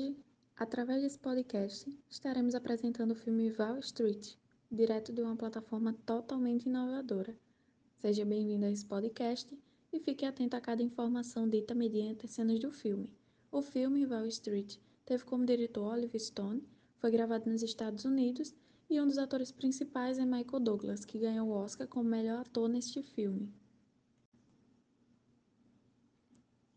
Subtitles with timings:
[0.00, 0.16] Hoje,
[0.56, 4.34] através desse podcast, estaremos apresentando o filme Wall Street,
[4.72, 7.36] direto de uma plataforma totalmente inovadora.
[7.98, 9.54] Seja bem-vindo a esse podcast
[9.92, 13.10] e fique atento a cada informação dita mediante as cenas do filme.
[13.52, 18.54] O filme Wall Street teve como diretor Oliver Stone, foi gravado nos Estados Unidos
[18.88, 22.70] e um dos atores principais é Michael Douglas, que ganhou o Oscar como melhor ator
[22.70, 23.52] neste filme.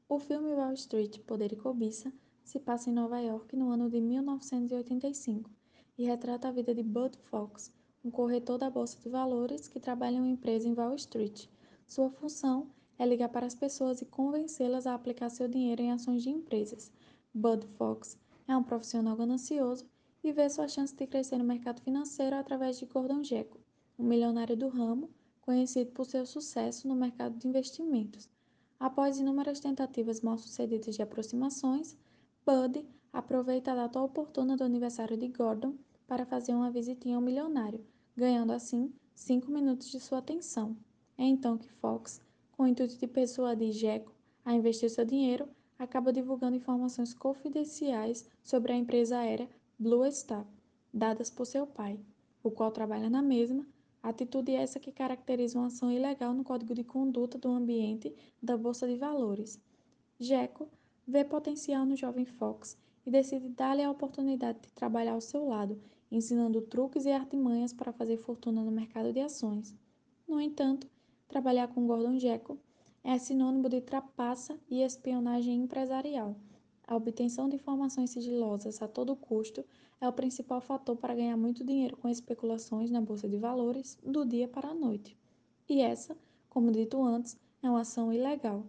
[0.09, 2.11] O filme Wall Street, Poder e Cobiça
[2.43, 5.49] se passa em Nova York no ano de 1985
[5.97, 10.15] e retrata a vida de Bud Fox, um corretor da Bolsa de Valores que trabalha
[10.15, 11.47] em uma empresa em Wall Street.
[11.87, 16.23] Sua função é ligar para as pessoas e convencê-las a aplicar seu dinheiro em ações
[16.23, 16.91] de empresas.
[17.33, 19.85] Bud Fox é um profissional ganancioso
[20.23, 23.59] e vê sua chance de crescer no mercado financeiro através de Gordon Gekko,
[23.97, 25.09] um milionário do ramo
[25.41, 28.29] conhecido por seu sucesso no mercado de investimentos.
[28.79, 31.97] Após inúmeras tentativas mal-sucedidas de aproximações,
[32.45, 37.85] Bud aproveita a data oportuna do aniversário de Gordon para fazer uma visitinha ao milionário,
[38.17, 40.75] ganhando assim cinco minutos de sua atenção.
[41.17, 44.11] É então que Fox, com o intuito de persuadir Jekyll
[44.43, 45.47] a investir seu dinheiro,
[45.79, 50.45] acaba divulgando informações confidenciais sobre a empresa aérea Blue Star,
[50.93, 51.97] dadas por seu pai,
[52.43, 53.65] o qual trabalha na mesma,
[54.01, 58.85] atitude essa que caracteriza uma ação ilegal no Código de Conduta do Ambiente da Bolsa
[58.85, 59.61] de Valores.
[60.19, 60.67] Jekyll
[61.07, 65.79] vê potencial no jovem Fox e decide dar-lhe a oportunidade de trabalhar ao seu lado,
[66.11, 69.75] ensinando truques e artimanhas para fazer fortuna no mercado de ações.
[70.27, 70.87] No entanto,
[71.27, 72.57] trabalhar com Gordon Gekko
[73.03, 76.35] é sinônimo de trapaça e espionagem empresarial.
[76.87, 79.65] A obtenção de informações sigilosas a todo custo
[79.99, 84.25] é o principal fator para ganhar muito dinheiro com especulações na bolsa de valores do
[84.25, 85.17] dia para a noite.
[85.67, 86.15] E essa,
[86.49, 88.65] como dito antes, é uma ação ilegal.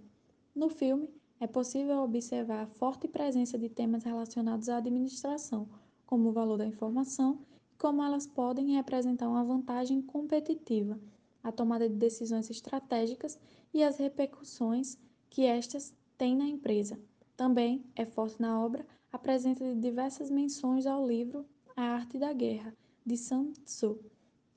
[0.54, 1.09] No filme,
[1.44, 5.69] é possível observar a forte presença de temas relacionados à administração,
[6.06, 7.38] como o valor da informação
[7.71, 10.99] e como elas podem representar uma vantagem competitiva,
[11.43, 13.38] a tomada de decisões estratégicas
[13.75, 14.97] e as repercussões
[15.28, 16.99] que estas têm na empresa.
[17.37, 21.44] Também é forte na obra a presença de diversas menções ao livro
[21.77, 24.00] A Arte da Guerra, de Sun Tzu,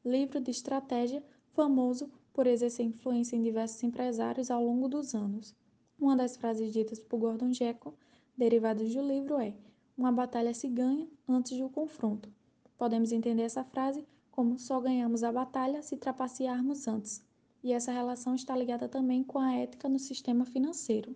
[0.05, 1.21] livro de estratégia
[1.51, 5.53] famoso por exercer influência em diversos empresários ao longo dos anos.
[5.99, 7.93] Uma das frases ditas por Gordon Gekko,
[8.37, 9.53] derivadas do livro, é:
[9.97, 12.31] Uma batalha se ganha antes do confronto.
[12.77, 17.25] Podemos entender essa frase como só ganhamos a batalha se trapacearmos antes.
[17.63, 21.15] E essa relação está ligada também com a ética no sistema financeiro.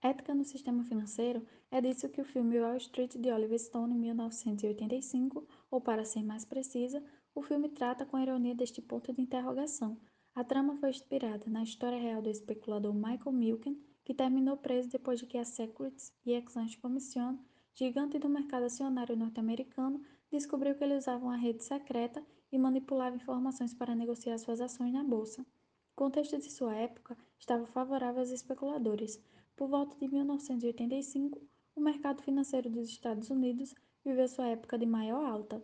[0.00, 3.98] Ética no sistema financeiro é disso que o filme Wall Street de Oliver Stone, em
[3.98, 7.02] 1985, ou para ser mais precisa,
[7.34, 9.98] o filme trata com a ironia deste ponto de interrogação,
[10.38, 15.18] a trama foi inspirada na história real do especulador Michael Milken, que terminou preso depois
[15.18, 17.36] de que a Securities e Exchange Commission,
[17.74, 20.00] gigante do mercado acionário norte-americano,
[20.30, 25.02] descobriu que ele usava uma rede secreta e manipulava informações para negociar suas ações na
[25.02, 25.42] bolsa.
[25.42, 29.20] O contexto de sua época estava favorável aos especuladores.
[29.56, 31.42] Por volta de 1985,
[31.74, 33.74] o mercado financeiro dos Estados Unidos
[34.04, 35.60] viveu sua época de maior alta,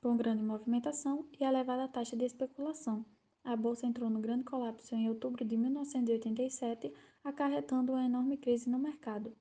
[0.00, 3.04] com grande movimentação e elevada taxa de especulação.
[3.44, 6.92] A bolsa entrou no grande colapso em outubro de 1987,
[7.24, 9.34] acarretando uma enorme crise no mercado.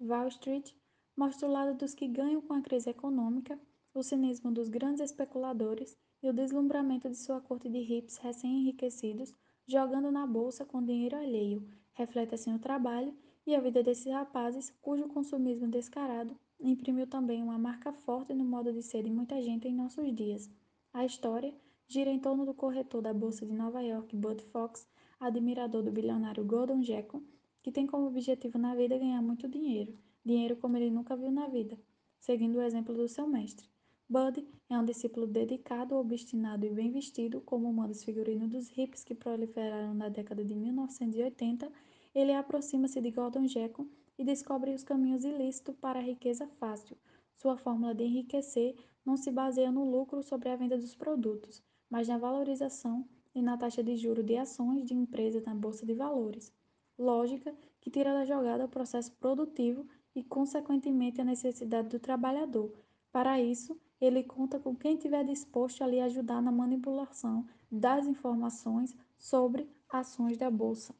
[0.00, 0.72] Wall Street
[1.16, 3.58] mostra o lado dos que ganham com a crise econômica,
[3.94, 9.32] o cinismo dos grandes especuladores e o deslumbramento de sua corte de hips recém-enriquecidos,
[9.66, 11.68] jogando na bolsa com dinheiro alheio.
[11.92, 13.16] Reflete assim o trabalho
[13.46, 18.72] e a vida desses rapazes, cujo consumismo descarado imprimiu também uma marca forte no modo
[18.72, 20.50] de ser de muita gente em nossos dias.
[20.92, 21.54] A história
[21.86, 24.88] gira em torno do corretor da Bolsa de Nova York, Bud Fox,
[25.20, 27.22] admirador do bilionário Gordon Gekko,
[27.62, 31.46] que tem como objetivo na vida ganhar muito dinheiro, dinheiro como ele nunca viu na
[31.46, 31.78] vida,
[32.18, 33.66] seguindo o exemplo do seu mestre.
[34.08, 39.02] Bud é um discípulo dedicado, obstinado e bem vestido, como um dos figurinos dos hippies
[39.02, 41.70] que proliferaram na década de 1980.
[42.14, 43.88] Ele aproxima-se de Gordon Gekko
[44.18, 46.96] e descobre os caminhos ilícitos para a riqueza fácil.
[47.34, 51.62] Sua fórmula de enriquecer não se baseia no lucro sobre a venda dos produtos,
[51.94, 55.94] mas na valorização e na taxa de juro de ações de empresas na bolsa de
[55.94, 56.52] valores.
[56.98, 62.74] Lógica que tira da jogada o processo produtivo e, consequentemente, a necessidade do trabalhador.
[63.12, 68.92] Para isso, ele conta com quem estiver disposto a lhe ajudar na manipulação das informações
[69.16, 70.92] sobre ações da bolsa.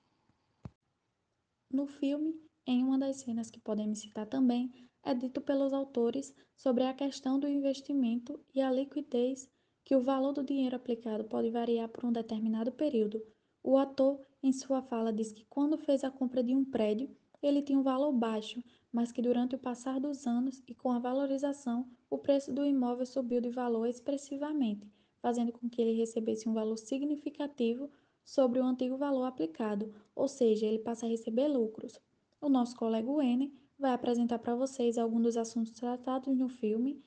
[1.73, 6.85] No filme, em uma das cenas que podemos citar também, é dito pelos autores sobre
[6.85, 9.53] a questão do investimento e a liquidez
[9.85, 13.23] que o valor do dinheiro aplicado pode variar por um determinado período.
[13.63, 17.61] O ator, em sua fala, diz que quando fez a compra de um prédio, ele
[17.61, 21.87] tinha um valor baixo, mas que durante o passar dos anos e com a valorização,
[22.09, 26.79] o preço do imóvel subiu de valor expressivamente, fazendo com que ele recebesse um valor
[26.79, 27.91] significativo
[28.25, 32.01] sobre o antigo valor aplicado, ou seja, ele passa a receber lucros.
[32.41, 37.03] O nosso colega Wene vai apresentar para vocês alguns dos assuntos tratados no filme,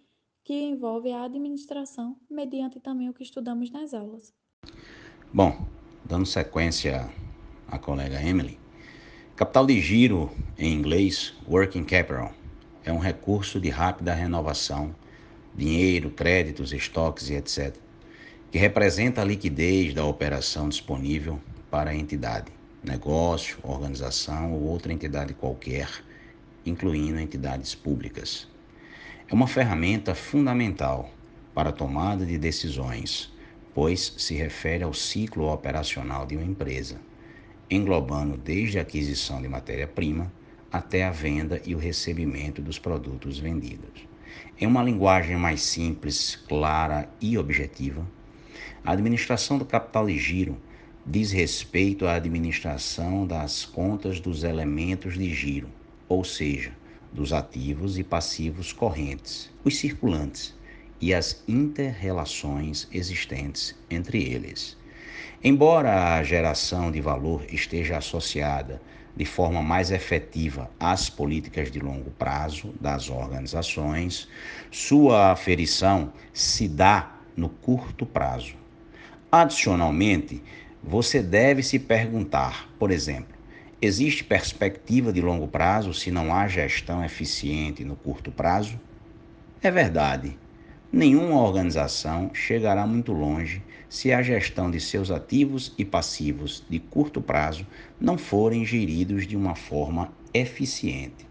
[0.48, 4.34] que envolve a administração, mediante também o que estudamos nas aulas.
[5.34, 5.68] Bom,
[6.06, 7.10] dando sequência
[7.68, 8.58] à colega Emily,
[9.36, 12.32] capital de giro, em inglês, working capital,
[12.86, 14.96] é um recurso de rápida renovação,
[15.54, 17.76] dinheiro, créditos, estoques e etc.,
[18.50, 25.34] que representa a liquidez da operação disponível para a entidade, negócio, organização ou outra entidade
[25.34, 25.90] qualquer,
[26.66, 28.48] incluindo entidades públicas.
[29.30, 31.10] É uma ferramenta fundamental
[31.54, 33.32] para a tomada de decisões
[33.78, 37.00] pois se refere ao ciclo operacional de uma empresa,
[37.70, 40.34] englobando desde a aquisição de matéria-prima
[40.72, 44.08] até a venda e o recebimento dos produtos vendidos.
[44.60, 48.04] Em uma linguagem mais simples, clara e objetiva,
[48.84, 50.58] a administração do capital de giro
[51.06, 55.70] diz respeito à administração das contas dos elementos de giro,
[56.10, 56.72] ou seja,
[57.12, 60.56] dos ativos e passivos correntes, os circulantes,
[61.00, 64.78] e as interrelações existentes entre eles.
[65.44, 68.82] Embora a geração de valor esteja associada
[69.16, 74.28] de forma mais efetiva às políticas de longo prazo das organizações,
[74.72, 78.56] sua aferição se dá no curto prazo.
[79.32, 80.42] Adicionalmente,
[80.84, 83.37] você deve se perguntar, por exemplo,
[83.82, 88.80] existe perspectiva de longo prazo se não há gestão eficiente no curto prazo?
[89.62, 90.38] É verdade
[90.92, 97.22] Nenhuma organização chegará muito longe se a gestão de seus ativos e passivos de curto
[97.22, 97.68] prazo
[98.00, 101.28] não forem geridos de uma forma eficiente.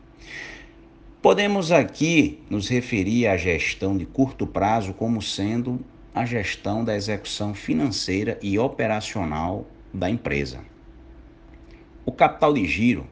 [1.23, 5.81] Podemos aqui nos referir à gestão de curto prazo como sendo
[6.15, 10.61] a gestão da execução financeira e operacional da empresa.
[12.07, 13.05] O capital de giro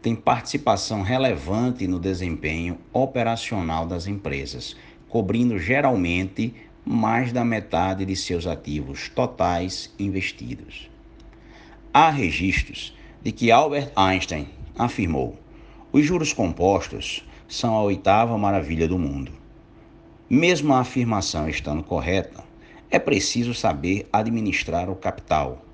[0.00, 4.76] tem participação relevante no desempenho operacional das empresas
[5.08, 6.54] cobrindo geralmente
[6.84, 10.88] mais da metade de seus ativos totais investidos.
[11.92, 14.46] Há registros de que Albert Einstein
[14.78, 15.36] afirmou:
[15.90, 19.32] os juros compostos são a oitava maravilha do mundo.
[20.30, 22.44] Mesmo a afirmação estando correta,
[22.88, 25.65] é preciso saber administrar o capital,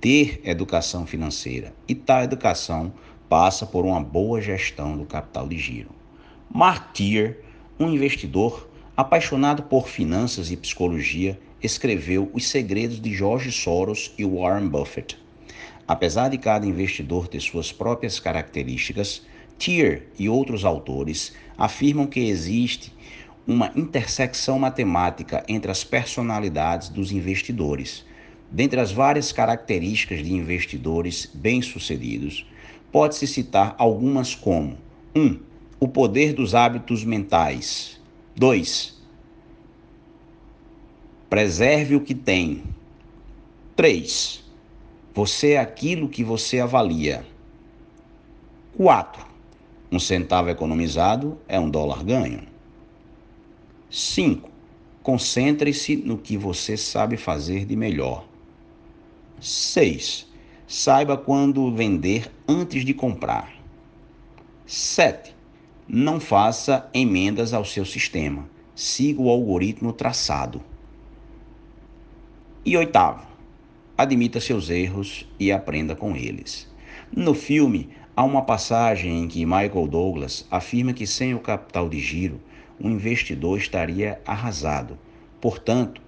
[0.00, 2.92] ter educação financeira, e tal educação
[3.28, 5.90] passa por uma boa gestão do capital de giro.
[6.50, 7.40] Mark Tier,
[7.78, 8.68] um investidor,
[8.98, 15.16] Apaixonado por finanças e psicologia, escreveu Os Segredos de George Soros e Warren Buffett.
[15.86, 19.24] Apesar de cada investidor ter suas próprias características,
[19.56, 22.92] Thier e outros autores afirmam que existe
[23.46, 28.04] uma intersecção matemática entre as personalidades dos investidores.
[28.50, 32.46] Dentre as várias características de investidores bem-sucedidos,
[32.90, 34.78] pode-se citar algumas como:
[35.14, 35.20] 1.
[35.20, 35.40] Um,
[35.78, 38.00] o poder dos hábitos mentais.
[38.34, 38.96] 2.
[41.28, 42.62] Preserve o que tem.
[43.76, 44.44] 3.
[45.14, 47.24] Você é aquilo que você avalia.
[48.76, 49.26] 4.
[49.90, 52.42] Um centavo economizado é um dólar ganho.
[53.90, 54.48] 5.
[55.02, 58.27] Concentre-se no que você sabe fazer de melhor.
[59.40, 60.26] 6.
[60.66, 63.52] Saiba quando vender antes de comprar.
[64.66, 65.34] 7
[65.88, 68.48] não faça emendas ao seu sistema.
[68.74, 70.60] Siga o algoritmo traçado.
[72.64, 73.26] E oitavo,
[73.96, 76.68] admita seus erros e aprenda com eles.
[77.10, 81.98] No filme, há uma passagem em que Michael Douglas afirma que sem o capital de
[81.98, 82.38] giro,
[82.78, 84.98] o investidor estaria arrasado.
[85.40, 86.02] Portanto,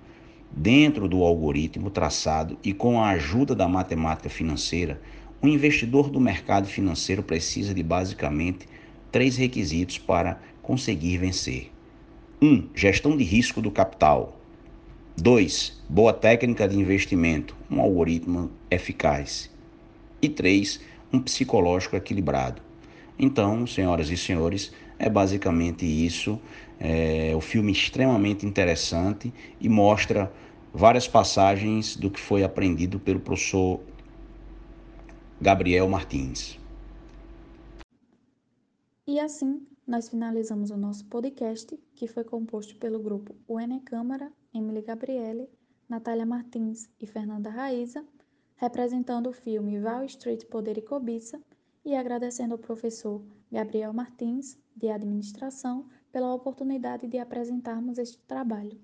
[0.50, 5.00] dentro do algoritmo traçado e com a ajuda da matemática financeira,
[5.40, 8.68] o investidor do mercado financeiro precisa de basicamente
[9.10, 11.70] três requisitos para conseguir vencer:
[12.42, 12.46] 1.
[12.46, 14.38] Um, gestão de risco do capital.
[15.16, 15.82] 2.
[15.88, 19.50] Boa técnica de investimento, um algoritmo eficaz.
[20.22, 20.80] E 3.
[21.12, 22.62] Um psicológico equilibrado.
[23.18, 26.38] Então, senhoras e senhores, é basicamente isso.
[26.80, 30.32] É o filme extremamente interessante e mostra
[30.72, 33.80] várias passagens do que foi aprendido pelo professor
[35.40, 36.58] Gabriel Martins.
[39.06, 44.82] E assim, nós finalizamos o nosso podcast, que foi composto pelo grupo UNE Câmara, Emily
[44.82, 45.48] Gabriele,
[45.88, 48.04] Natália Martins e Fernanda Raíza,
[48.56, 51.40] representando o filme Val Street Poder e Cobiça,
[51.84, 58.78] e agradecendo ao professor Gabriel Martins, de Administração, pela oportunidade de apresentarmos este trabalho.